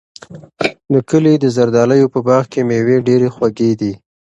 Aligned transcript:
د 0.93 0.95
کلي 1.09 1.33
د 1.39 1.45
زردالیو 1.55 2.11
په 2.13 2.19
باغ 2.27 2.43
کې 2.51 2.61
مېوې 2.69 2.97
ډېرې 3.07 3.29
خوږې 3.35 3.71
دي. 3.81 3.93